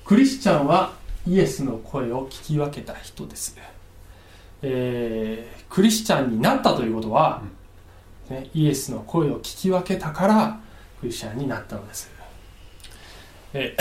[0.05, 0.93] クリスチャンは
[1.27, 3.57] イエスの声を聞き分けた人です、
[4.63, 7.43] えー、クリスチャンになったということは、
[8.29, 10.61] ね、イエスの声を聞き分けたから
[11.01, 12.14] クリスチャンになったのです、
[13.57, 13.77] え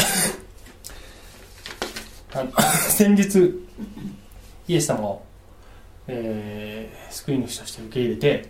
[2.31, 2.51] ー、あの
[2.91, 3.65] 先日
[4.67, 5.25] イエス様を、
[6.07, 8.49] えー、救い主として受け入れて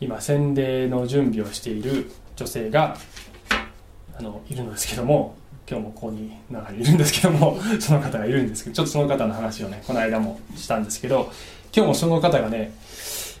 [0.00, 2.96] 今洗礼の準備をしている女性が
[4.16, 5.34] あのいるのですけども
[5.68, 11.32] 今日もここに中にいるんですけども その方がいるんですけどちょっとその方の話をねこの間もしたんですけど
[11.74, 12.72] 今日もその方がね、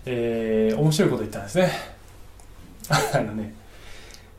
[0.06, 1.70] えー、面白いこと言ったんですね。
[2.88, 3.54] あのね、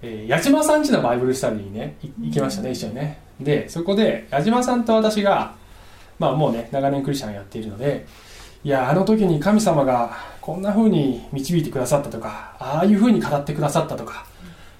[0.06, 3.20] えー、矢島さんちのバイブルスタディにね行きましたね一緒にね。
[3.39, 5.54] でそこで矢島さんと私が
[6.20, 8.06] まあもうね長年クリスチャンやっているので
[8.63, 10.12] いやあの時に神様が
[10.42, 14.26] こんな風に導いてくださったとかああいう風に語ってくださったとか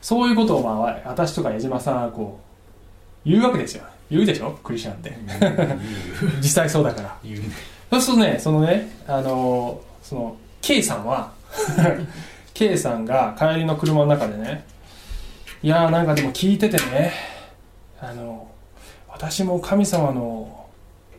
[0.02, 2.40] そういうことをまあ私とか矢島さんはこ
[3.26, 3.84] う言うわけですよ。
[4.12, 4.52] 言うでしょ？
[4.62, 5.14] クリスチャンって。
[6.42, 7.18] 実際そうだから。
[7.92, 11.32] そうするとねそのねあのその K さんは
[12.54, 14.66] K さんが帰りの車の中でね
[15.64, 17.14] いやーなんかでも聞いててね。
[17.98, 18.52] あの
[19.08, 20.68] 私も神様の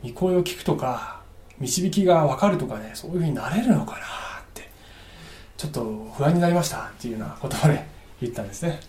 [0.03, 1.23] 御声を聞くとか
[1.59, 4.01] 導きが分かるとかねそういうふうになれるのかなっ
[4.53, 4.69] て
[5.57, 7.89] ちょっと不安になりましたっていうようなことをね
[8.21, 8.81] 言ったんですね。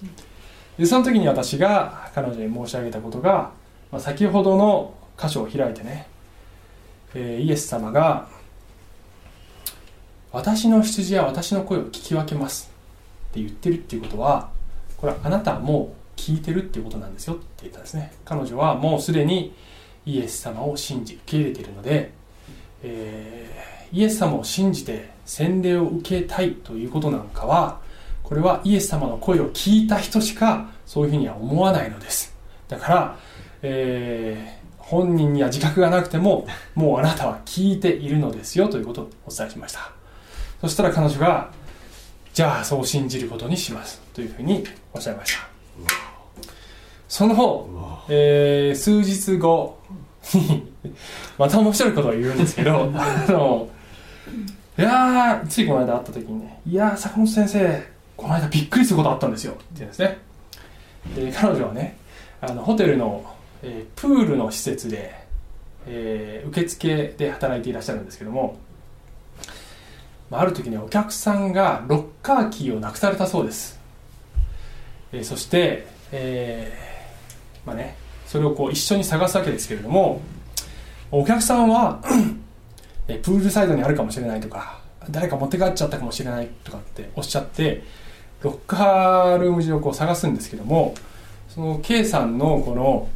[0.78, 3.52] でその時に私が彼女に申し上げたことが、
[3.94, 6.08] まあ、先ほどの箇所を開いてね、
[7.14, 8.28] えーイエス様が
[10.34, 12.70] 「私の羊は私の声を聞き分けます」
[13.32, 14.54] って言ってるっていうことは
[14.98, 18.14] これはあなたもう聞いてるっていうことなんですよって言ったんですね。
[18.24, 19.54] 彼女はもうすでに
[20.06, 22.12] イエス様を信じ受け入れているので、
[22.84, 27.80] えーイエス様を信じて洗礼を受けたいということなんかは
[28.24, 32.36] これはイエス様の声を聞いた人しかそういうふうには思わないのです。
[32.68, 33.20] だから、
[33.62, 39.92] えー本人には自覚がなくてももうあなたは聞いているのですよということをお伝えしました。
[40.62, 41.50] そしたら彼女が
[42.36, 44.05] じゃあそう信じることにします。
[44.16, 45.48] というふうにおっしゃいました。
[47.08, 49.78] その、えー数日後
[50.34, 50.72] に
[51.38, 53.70] また面白いことを言うんですけど あの
[54.78, 57.84] いやーついこの間会った時にね「いやー坂本先生
[58.18, 60.18] この間びっくりすることあったんですよ」って言うんですね。
[61.16, 61.98] で彼女はね
[62.42, 63.24] あのホテルの、
[63.62, 65.14] えープールの施設で、
[65.88, 68.58] えー受付で働いていらっしゃるんですけども、
[70.30, 73.80] まあ、ある時にお客さんがロッカーキーをなくされたそうです、
[75.16, 77.96] えーそして、えーまあね、
[78.28, 80.22] それをこう一緒に探すわけですけれども
[81.10, 82.02] お客さんは
[83.08, 87.84] えプールサイドにあるかもしれないとか誰か持って帰っちゃったかもしれないとかっておっしゃって
[88.42, 90.96] ロッカールーム上をこう探すんですけども
[91.48, 93.08] その K さんのこの、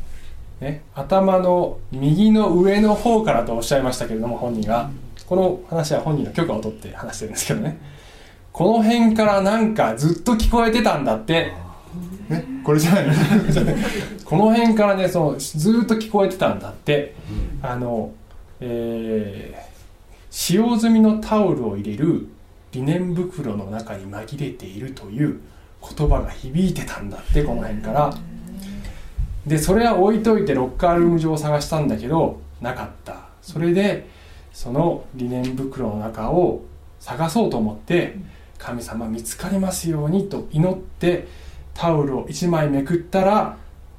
[0.62, 4.90] ね、頭の右の上の方からとおっしゃいましたけれども本人が
[5.28, 8.00] この話は本人の許可を取って話してるんですけどね。
[8.52, 11.54] この辺からなんかずっと聞こえてたんだって
[12.30, 13.06] ね、これじゃない
[14.26, 17.16] この辺からねそのずっと聞こえてたんだって。
[17.62, 18.12] あの、
[18.60, 19.70] えー
[20.32, 22.28] 使用済みのタオルを入れる
[22.72, 25.40] リネン袋の中に紛れているという
[25.82, 28.14] 言葉が響いてたんだってこの辺から。
[29.48, 33.30] でそれは置いといてロッカールーム上を探したんだけどなかった。
[33.42, 34.08] それで
[34.54, 36.62] そのリネン袋の中を
[37.00, 38.18] 探そうと思って
[38.58, 41.28] 神様見つかりますようにと祈って
[41.80, 43.56] タオルを1枚めくったら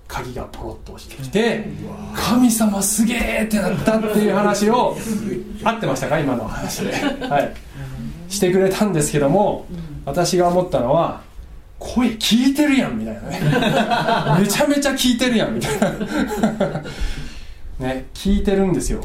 [0.06, 1.64] 鍵がポロッと落ちてきて
[2.14, 4.98] 神様すげえってなったっていう話を
[5.64, 6.20] 合ってましたか？
[6.20, 7.54] 今の話で、はい、
[8.28, 9.64] してくれたんですけども
[10.04, 11.22] 私が思ったのは
[11.78, 14.42] 声聞いてるやんみたいなね。
[14.42, 15.88] めちゃめちゃ聞いてるやんみたいな。
[17.78, 19.02] ね聞いてるんですよ。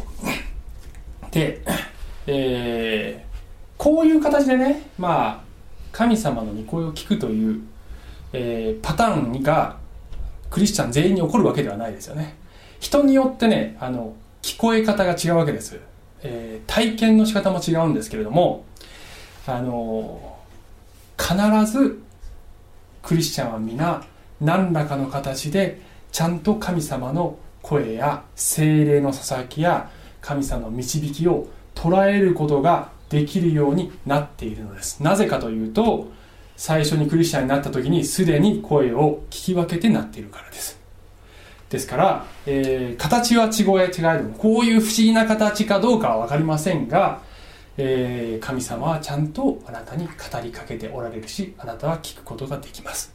[1.32, 1.62] で、
[2.28, 3.26] えー
[3.78, 5.46] こういう形でねまあ
[5.94, 7.62] 神様の御声を聞くという、
[8.34, 9.78] えーパターンが
[10.50, 12.36] クリスチャン全員に起こるわけではないですよね。
[12.80, 15.80] 人によってねあの聞こえ方が違うわけです、
[16.22, 18.66] えー体験の仕方も違うんですけれども
[19.48, 20.38] あの
[21.18, 22.00] 必ず
[23.02, 24.04] クリスチャンは皆
[24.42, 25.80] 何らかの形で
[26.12, 29.90] ちゃんと神様の声や精霊のささきや
[30.22, 35.02] 神様の導きを捉えることができるようになっているのです。
[35.04, 36.08] なぜかというと
[36.58, 40.80] 最初にクリスチャンになった時にすでに声を聞き分けてなっているからです。
[41.70, 47.22] ですから、えー形は違え違えどもこういう不思議な形かどうかは分かりませんが、
[47.78, 50.14] えー神様はちゃんとあなたに語
[50.44, 53.14] りかけておられるしあなたは聞くことができます、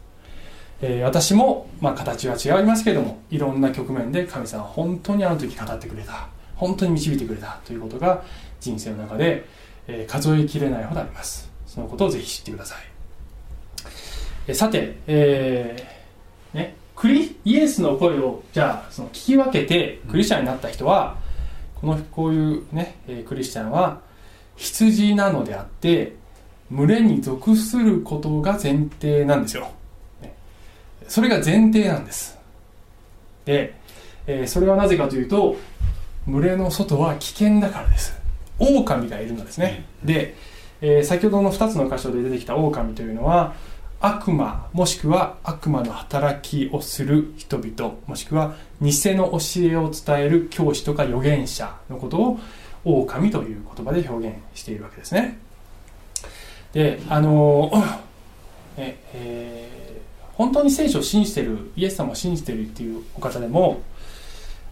[0.82, 8.22] えー私も、まあ、形は違いますけどもいろんな局面で神様は本当にあの時語ってくれた本当に導いてくれたということが
[8.60, 9.46] 人生の中で、
[9.86, 11.50] え数えきれないほどあります。
[11.66, 12.89] そのことをぜひ知ってください。
[14.52, 21.18] さて、えーね、クリイエスの声をじゃあその聞き分けてクリスチャンになった人は
[21.80, 24.00] このこういう、ねえークリスチャンは
[24.56, 26.14] 羊なのであって
[26.70, 29.70] 群れに属することが前提なんですよ、
[30.20, 30.34] ね。
[31.08, 32.38] それが前提なんです。
[33.44, 33.74] で、
[34.26, 35.56] えーそれはなぜかというと
[36.26, 38.14] 群れの外は危険だからです。
[38.58, 39.86] 狼がいるのですね。
[40.04, 40.34] で、
[40.80, 43.54] えー先ほどの2つの箇所で出てきた狼というのは
[44.00, 52.40] 悪魔もしくは悪魔の働きをする人々もしくは偽の教えを伝える教師とか預言者のことを
[52.84, 55.38] 狼という言葉で表現しているわけですね。
[56.72, 57.70] であの
[58.76, 59.80] ねえー
[60.40, 63.82] 本当に聖書を信じてるイエス様を信じてるっていうお方でも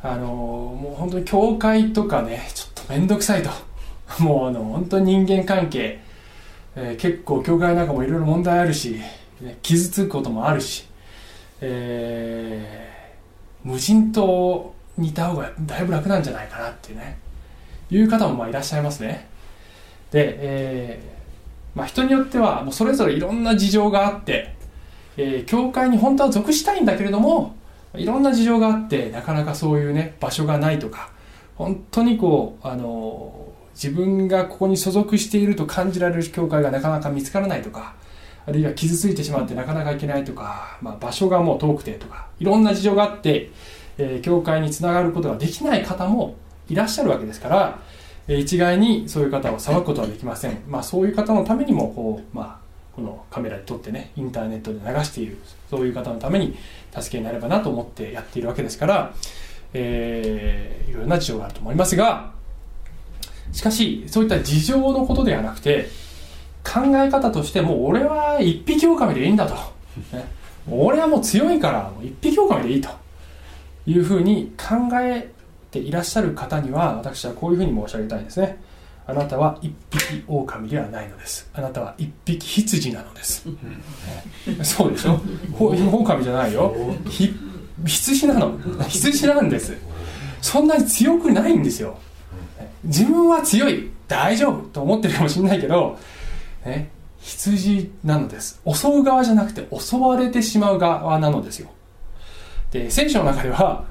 [0.02, 3.50] あのもう本当に教会とかねちょっと面倒くさいと。
[4.18, 6.00] もうあの本当に人間関係、
[6.80, 9.00] えー結構教会なんかもいろいろ問題あるし、
[9.40, 10.86] ね傷つくこともあるし、
[11.60, 17.18] えー無人島にいた方がだいぶ楽なんじゃないかなっていうね
[17.90, 19.28] いう方もまあいらっしゃいますね。
[20.12, 24.54] で、えーまあ、人によってはもうそれぞれいろんな事情があって、
[25.16, 27.56] え教会に本当は属したいんだけれども
[27.94, 31.10] いろんな事情があってなかなかそういうね場所がないとか
[31.56, 37.94] 本当にこうあの自分がここに所属していると感じられる教会がなかなか見つからないとか
[38.44, 43.50] あるいは傷ついてしまってなかなか行けないとか、まあ、場所がもう遠くてとかいろんな事情があって、
[43.98, 46.34] えー、教会につながることができない方も
[46.68, 47.78] いらっしゃるわけですから、
[48.26, 55.38] えー、一概にそういう方を裁くことはできません、まあ、そういう方のためにもこう、まあ、このカメラで撮ってねインターネットで流している
[55.70, 56.56] そういう方のために
[56.98, 59.14] 助けになればなと思ってやっているわけですから、
[59.72, 62.37] えー、いろいろな事情があると思いますが
[63.52, 65.88] しかしそういった事情のことではなくて
[66.64, 69.54] 考え方としても俺は一匹狼でいいんだと、
[70.70, 72.88] 俺はもう強いから一匹狼でいいと。
[73.86, 75.32] いうふうに考え
[75.70, 78.58] ていらっしゃる方には私はこういうふうに申し上げたいですね。
[79.06, 81.48] あなたは一匹狼ではないのです。
[81.54, 83.46] あなたは一匹羊なのです、
[84.62, 85.18] そうでしょ？
[85.58, 86.76] 狼じゃないよ。
[87.86, 88.58] 羊なの。
[88.86, 89.74] 羊なんです。
[90.42, 91.98] そんなに強くないんですよ。
[92.84, 95.98] 自分は強い大丈夫と思ってるかもしれないけど、
[96.64, 96.90] ね、
[97.20, 98.60] 羊なのです。
[98.66, 101.68] 襲う側じゃなくて襲われてしまう側なのですよ。
[102.70, 103.84] で聖書の中では、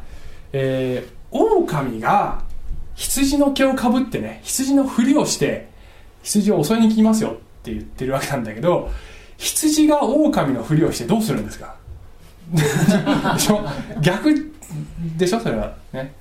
[0.53, 2.41] えー、狼が
[2.95, 5.69] 羊の毛をかぶってね羊のふりをして
[6.23, 8.91] 羊を襲いに来ますよって言ってるわけなんだけど
[9.37, 11.75] 羊が狼のふりをしてどうするんですか？
[12.53, 12.59] で
[13.39, 13.61] しょ？
[14.01, 14.51] 逆
[15.17, 15.39] でしょ？
[15.39, 15.75] それは。
[15.93, 16.13] ね。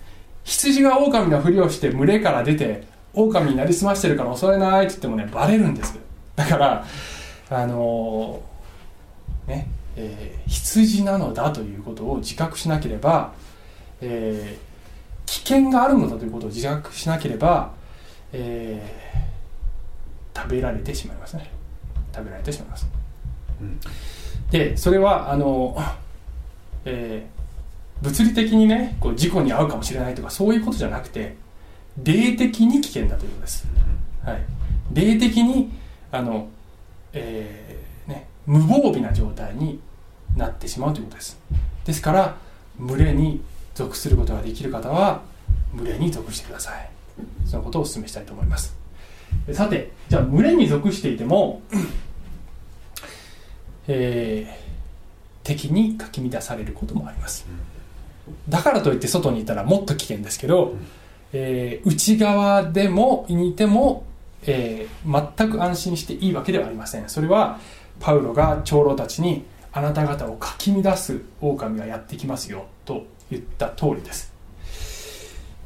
[0.46, 5.98] 羊が狼のふりをして群れから出て狼になりすましてるから襲えないって言ってもねバレるんです。
[6.36, 6.86] だから
[7.50, 13.32] あのー、ねえー、羊なのだということを自覚しなければ、
[14.00, 17.72] えー、危険があるのだということを自覚しなければ、
[18.32, 21.50] えー、食べられてしまいますね。
[22.14, 22.86] 食べられてしまいます、
[23.60, 23.80] うん、
[24.50, 25.76] でそれはあの、
[26.86, 27.35] えー、
[28.02, 31.36] 物理的にねこう事故に遭うかもしれないとかそういうことじゃなくて
[32.02, 33.66] 霊的に危険だということです、
[34.24, 34.44] はい、
[34.92, 35.72] 霊的に
[36.10, 36.48] あの、
[37.12, 39.80] えーね、無防備な状態に
[40.36, 41.38] なってしまうということです。
[41.84, 42.36] ですから
[42.78, 43.40] 群れに
[43.74, 45.22] 属することができる方は
[45.74, 46.90] 群れに属してください。
[47.46, 48.76] そのことをお勧めしたいと思います。
[49.52, 51.62] さてじゃあ群れに属していても、
[53.86, 57.46] えー、敵にかき乱されることもあります
[58.48, 60.74] だからといって外にいたらもっと危険ですけど、
[61.32, 64.04] えー、内側でもいても、
[64.46, 67.08] えー、全く安心していいわけではありません。
[67.08, 67.58] それは
[68.00, 74.32] パウロが長老たちにあなた方をかき乱す狼がやってきますよと言った通りです。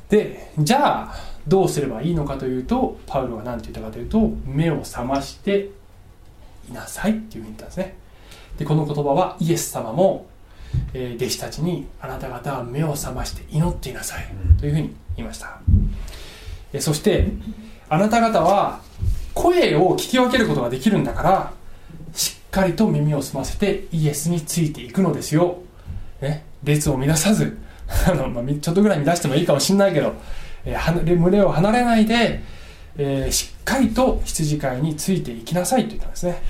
[0.08, 1.14] でじゃあ
[1.46, 5.70] どうすればいいのかというとパウロは何て言ったかというと目を覚まして
[6.68, 7.96] いなさいっていうふうに言ったんですね。
[8.58, 10.26] でこの言葉はイエス様も、
[10.92, 14.26] えー、弟子たちにあなた方は目を覚まして祈っていなさい
[14.58, 15.60] というふうに言いました、
[16.72, 17.28] えそして
[17.88, 18.80] あなた方は
[19.34, 21.52] 声を聞き分けることができるんだから
[22.12, 25.58] しっかりと耳を澄ませてイエスについていくのですよ、
[26.20, 27.58] ね、列を乱さず
[28.06, 30.14] あの、まあ、ちょっとぐらい乱してもいいかもしれないけど、
[30.64, 32.42] えー、群れを離れないで、
[32.96, 36.42] えー、しっかりと羊飼いについていきなさいと言ったんですね。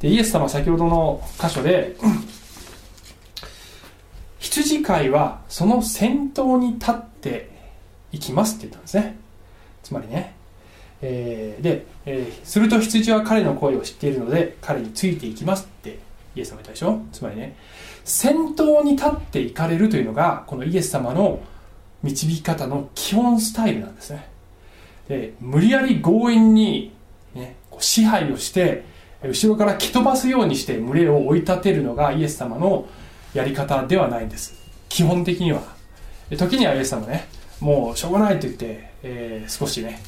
[0.00, 1.94] でイエス様は先ほどの箇所で、
[4.42, 7.48] 羊飼いはその先頭に立って
[8.10, 9.16] いきますって言ったんですね。
[9.84, 10.34] つまりね、
[11.00, 16.00] えー、で、えー、すると羊は彼の声を知っているので彼についていきますって
[16.34, 17.00] イエス様言ったでしょ？
[17.12, 17.56] つまりね。
[18.04, 21.40] 先頭に立っていかれるというのがこのイエス様の
[22.02, 24.28] 導き方の基本スタイルなんですね。
[25.08, 26.92] で無理やり強引に、
[27.34, 28.84] ね、支配をして
[29.22, 32.88] 後ろから蹴飛ばすようにして群れを追い立てるのがイエス様の
[33.34, 34.54] やり方ではないんです。
[34.88, 35.62] 基本的には。
[36.36, 37.28] 時にはイエス様ね
[37.60, 40.00] もうしょうがないと言って、えー、少しね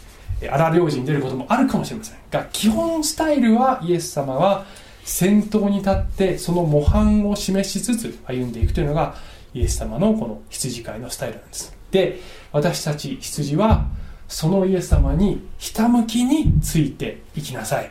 [0.50, 2.16] 荒領事に出ることもあるかもしれません。
[2.30, 4.64] が基本スタイルはイエス様は
[5.04, 9.16] 先頭に立ってその模範を示しつつ歩んでいくというのが
[9.52, 11.76] イエス様のこの羊飼いのスタイルなんです。
[11.90, 12.20] で
[12.52, 13.86] 私たち羊は
[14.28, 17.90] そのイエス様にひたむきについていきなさい。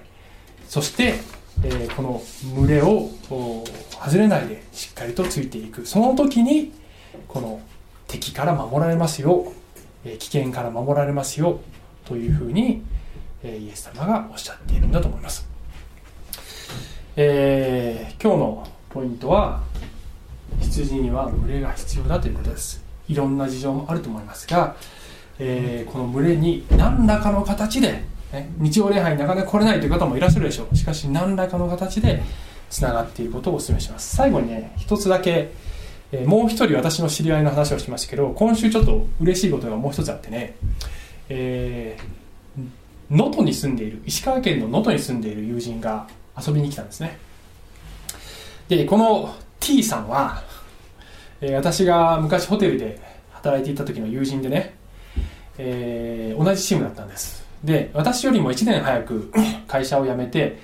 [0.68, 1.20] そして、
[1.64, 2.22] えー、この
[2.56, 3.10] 群れを
[4.04, 5.86] 外れないでしっかりとついていく。
[5.86, 6.72] その時に
[7.28, 7.62] この
[8.08, 9.52] 敵から守られますよ、
[10.06, 11.60] えー、危険から守られますよ。
[12.06, 12.84] というふうに、
[13.44, 15.48] えー、イエス様がおっしゃっているんだと思います。
[17.16, 19.62] え、今日のポイントは
[20.60, 22.84] 羊には群れが必要だということです。
[23.08, 24.76] いろんな事情もあると思いますが、
[25.40, 28.04] えー、この群れに何らかの形で、
[28.58, 30.76] 日曜礼拝になかなか来れないという方もいらっしゃるでしょう。
[30.76, 32.22] しかし何らかの形で
[32.70, 34.16] つながっていることをお勧めします。
[34.16, 35.52] 最後にね一つだけ、
[36.12, 40.56] えーもう一人私の知り合いの話をしましたけど今週ちょっと嬉しいことがもう一つあってね。
[41.30, 42.04] えー
[43.10, 47.18] 能登、に住んでいる石川県の能登に住んでいる友人が遊びに来たんですね。
[48.68, 50.42] でこの T さんは、
[51.42, 53.00] えー私が昔ホテルで
[53.32, 54.74] 働いていた時の友人でね、
[55.58, 57.43] えー同じチームだったんです。
[57.64, 59.32] で私よりも1年早く
[59.68, 60.60] 会社を辞めて、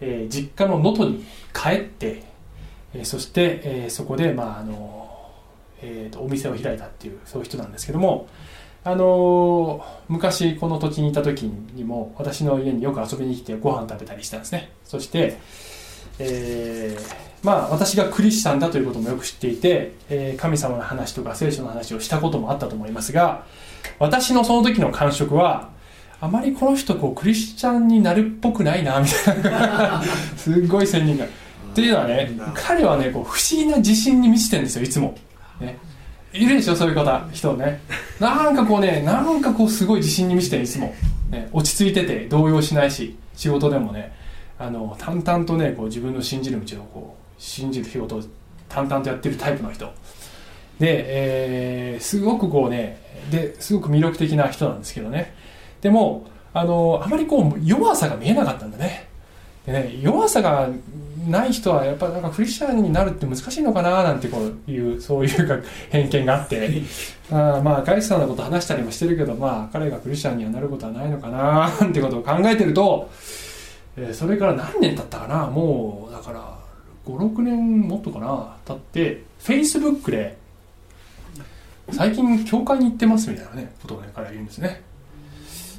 [0.00, 2.22] えー実家の能登に帰って、
[2.94, 5.30] えーそして、えーそこで、まああの
[5.82, 8.28] えーとお店を開いたっていうそういう人なんですけども
[8.84, 14.70] あの昔この土地にいた時にも私の家によく遊びに来てご飯食べたりしたんですね。
[14.84, 15.38] そして、
[16.18, 23.44] えーまあ私がクリスチャンだということもよく知っていて、え神様の話とか聖書の話をしたこともあったと思いますが
[23.98, 25.70] 私のその時の感触は
[26.20, 30.02] あまりこの人こうクリスチャンになるっぽくないなみたいな。
[30.36, 31.24] すっごい仙人が。
[31.24, 31.28] っ
[31.74, 35.14] ていうのはね彼はねこう不思議な自信に満ちてるんですよいつも、
[35.60, 35.76] ね、
[36.32, 37.80] いるでしょそういう方人ね。
[38.18, 40.94] なんかこうねなんかこうすごい自信に満ちてるいつも、
[41.30, 44.12] ね、落ち着いてて動揺しないし仕事でもね。
[44.58, 48.22] あの淡々とねこう自分の信じる道をこう信じる仕事を
[48.70, 49.92] 淡々とやってるタイプの人。
[50.78, 53.00] で、えーすごくこうね
[53.30, 55.34] ですごく魅力的な人なんですけどね
[55.86, 59.08] でもあのあまりこう弱さが見えなかったんだね。
[59.64, 60.68] でね弱さが
[61.28, 65.58] ない人はやっぱなんかクリスチャンになるって難しいのかななんてこういうそういうか
[65.90, 66.82] 偏見があって。
[67.30, 73.08] あーまあガイスさんのこと話したりもしてるけどまあ彼がクリスチャンにはなることはないのかななんてことを考えてると、
[73.96, 75.46] えーそれから何年経ったかな？
[75.46, 76.58] もうだから
[77.06, 80.36] 56年もっとかな経ってフェイスブックで
[81.92, 84.82] 最近教会に行ってますみたいなねことをね彼は言うんですね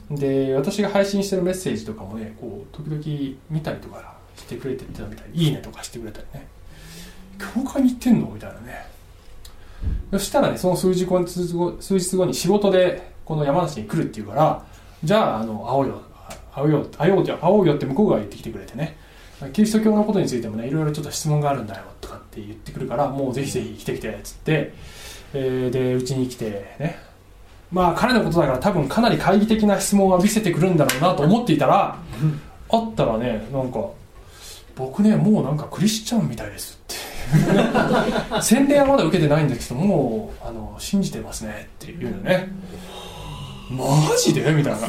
[0.10, 6.48] で私が配信してるメッセージとかもねこう時々見たりとかしてくれてたみたいいいねとかしてくれたりね。
[7.40, 8.86] 教会に行ってんのみたいなね。
[10.12, 14.66] そしたらねその数日後数日後数日後に仕事でこの山梨に来るっていうから
[15.04, 16.02] じゃああの会おうよ。
[16.54, 16.86] 会おうよ。
[16.98, 18.98] 会おうよ会おうよって向こうが言ってきてくれてね。
[19.54, 24.74] キリスト教のことについてもねいろいろちょっと質問があるんだよとかって言ってくるからもうぜひぜひ来てきてっつって、
[25.34, 27.07] えーでうちに来てね。
[27.72, 31.98] まあ彼のことだから多分かなり懐疑的な質問は見せてくるんだろうなと思っていたら
[32.70, 33.80] あったらねなんか
[34.76, 36.96] 僕ねもうなんかクリスチャンみたいですって。
[38.42, 42.48] 洗礼はまだ受けてないんですけどもうあの信じてますねっていうのね。
[43.70, 43.84] マ
[44.18, 44.50] ジで？
[44.54, 44.88] みたいな。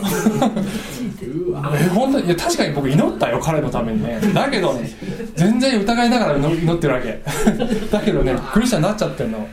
[1.74, 2.26] え本当に？
[2.26, 4.20] いや確かに僕祈ったよ彼のためにね。
[4.32, 4.88] だけどね
[5.34, 7.20] 全然疑いながら祈祈ってるわけ。
[7.90, 9.48] だけどねクリスチャンになっちゃってるの。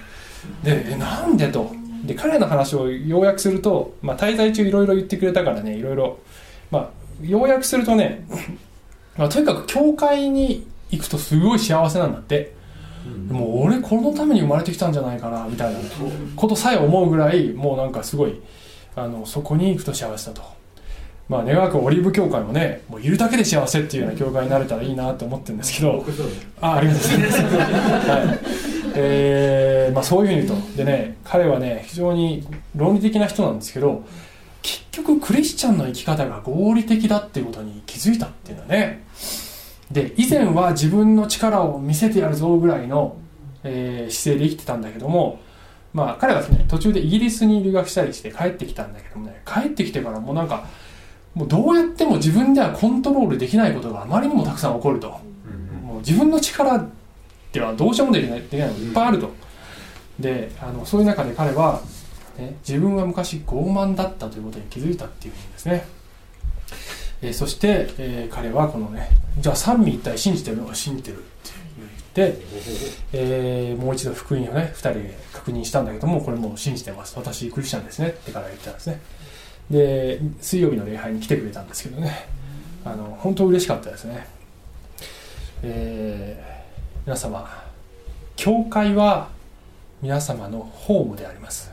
[0.64, 1.74] でえなんでと
[2.06, 6.20] で彼の話を要約すると、まあ、滞在中いろいろ言ってくれたからねいろいろ。
[6.72, 6.90] まあ
[7.22, 8.26] 要約するとね、
[9.18, 12.54] まあ、とにかく教会に行くとすごい幸せなんだって。
[13.30, 15.80] もう俺このために生まれてきたんじゃないかなみたいな
[16.36, 18.42] ことさえ思うぐらいもうなんかすごい
[18.96, 20.42] あのそこに行くと幸せだと。
[21.28, 26.04] まあ願わくオリーブ教会もねもういるだけで幸せっていうような教会になれたらいいなと思ってるんですけど。
[26.62, 27.42] あありがとうございます、
[28.10, 28.65] はい
[28.96, 30.78] えーまあ、そういうふうに言うと。
[30.78, 34.04] でね彼はね非常に論理的な人なんですけど
[34.62, 39.04] 結局クリスチャンの生き方が合理的だっていうことに気づいたっていうのはね。
[39.92, 43.18] で以前は自分の力を見せてやるぞぐらいの、
[43.64, 45.40] えー姿勢で生きてたんだけども
[45.94, 50.66] まあ彼はですね途中でイギリスに留学したりして帰ってきたんだけどもね帰ってきてからもうなんか
[51.36, 55.20] もうどうやっても自分ではコントロールできないことがあまりにもたくさん起こると。
[55.84, 56.88] もう自分の力
[57.56, 58.74] ではどうしようもできないできないの。
[58.74, 59.32] がいっぱいあると。
[60.20, 61.82] であのそういう中で彼は、
[62.38, 65.86] ね、自分は昔傲慢だったということに気づいたっていうんですね。
[67.22, 71.26] えーそして、えー彼はこのねじゃあ三位一体信じてるのは信じてるって
[72.16, 72.42] 言って、
[73.14, 77.16] えーもう一度福音をね2人で確認したんだけどもこれもう信じてます。
[77.18, 78.10] 私クリスチャンですね。
[78.10, 79.02] ってから言ってたんですね。
[79.72, 82.28] で水曜日の礼拝に来てくれたんですけどね。
[82.84, 84.28] あの本当嬉しかったですね、
[85.64, 86.55] えー
[87.06, 87.48] 皆様
[88.36, 89.30] 教会は
[90.02, 91.72] 皆様のホームであります、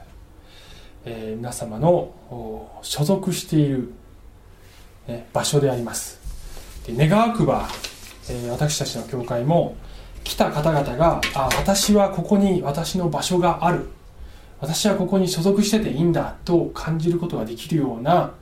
[1.07, 1.89] えー皆様の
[2.31, 3.95] お所属している、
[5.09, 6.21] ね場所であります。
[6.87, 7.67] で願わくば、
[8.29, 9.75] えー私たちの教会も
[10.23, 13.89] 来た方々があ私はここに私の場所がある。
[14.61, 18.35] 私はここに所属してていいんだと感じることができるような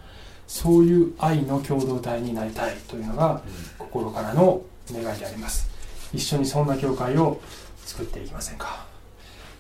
[0.48, 3.42] そういう愛の共同体になりたいというのが
[3.78, 4.60] 心からの
[4.92, 5.69] 願いであります
[6.12, 7.40] 一緒にそんな教会を
[7.84, 8.84] 作っていきませんか。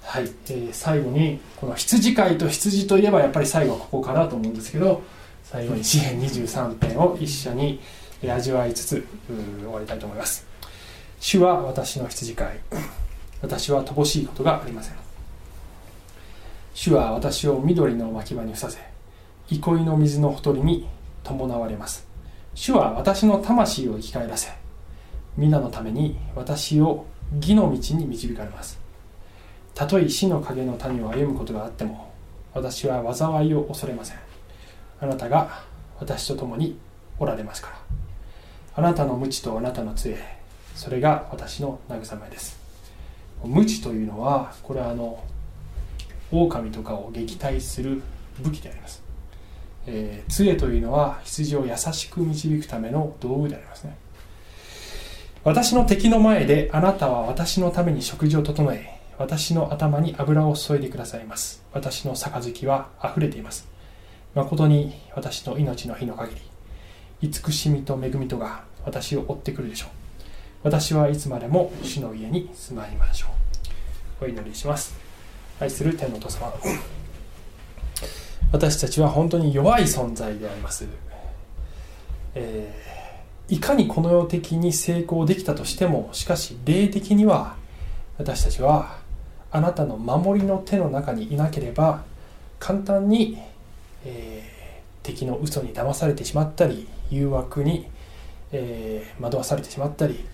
[0.02, 5.02] はい、えー最後にこの羊飼いと羊といえばやっぱり最後はここかなと思うんですけど
[5.44, 7.80] 最後に詩編23編を一緒に
[8.28, 9.06] 味わいつつ
[9.62, 10.46] 終わりたいと思います。
[11.20, 12.60] 主は私の羊飼い。
[13.42, 14.94] 私は乏しいことがありません。
[16.74, 18.78] 主は私を緑の牧場にふさせ
[19.48, 20.88] 憩いの水のほとりに
[21.24, 22.06] 伴われます。
[22.54, 24.59] 主は私の魂を生き返らせ
[25.40, 28.78] 皆のために私を義の道に導かれます。
[29.74, 32.12] たとえ死の影の谷を歩むことがあっても
[32.52, 34.18] 私は災いを恐れません。
[35.00, 35.62] あなたが
[35.98, 36.78] 私と共に
[37.18, 37.76] おられますから。
[38.74, 40.18] あなたの無知とあなたの杖
[40.74, 42.60] それが私の慰めです。
[43.42, 45.24] 無知というのはこれはあの
[46.30, 48.02] 狼とかを撃退する
[48.40, 49.02] 武器であります、
[49.86, 53.96] えー、杖というのは羊を優しく導くための道具でありますね。
[55.42, 61.62] 私の敵の前であなたは私のために食事を整え私の頭に油を注いでくださいます。
[61.72, 63.68] 私の杯は溢れています。
[64.34, 66.40] 誠に私の命の日の限り
[67.28, 69.90] 慈しみと恵みとが私を追ってくるでしょう。
[70.62, 73.28] 私はいつまでも主の家に住まいましょ
[74.20, 74.24] う。
[74.24, 74.94] お祈りします。
[75.58, 76.52] 愛する天のお父様。
[78.52, 80.84] 私たちは本当に弱い存在であります、
[82.34, 82.99] えー、
[83.50, 87.56] いかにこの世的に成功できたとしてもしかし霊的には
[88.16, 88.98] 私たちは
[89.50, 92.04] あなたの守りの手の中にいなければ
[92.60, 93.38] 簡単に、
[94.04, 97.88] えー、敵の嘘に騙されてしまったり誘惑に、
[98.52, 100.24] えー、惑わされてしまったり、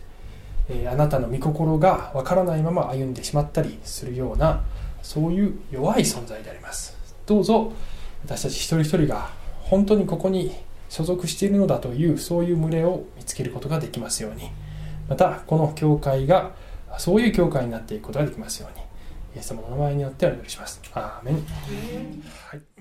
[0.68, 4.62] えー、あなたの御心がわからないまま歩んでしまったりするような
[5.02, 6.94] そういう弱い存在であります。
[7.24, 7.72] どうぞ
[8.24, 9.30] 私たち一人一人が
[9.62, 10.52] 本当にここに
[10.96, 14.50] 所属しているのだというそういう群れを見つけることができますように
[15.10, 16.54] またこの教会が
[16.96, 18.82] そういう教会になっていくことができますように
[19.36, 20.80] イエス様の名前によってお祈りします。
[20.94, 21.34] アーメン。
[21.34, 22.75] はい